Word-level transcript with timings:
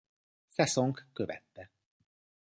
Sesonk 0.47 1.07
követte. 1.13 1.71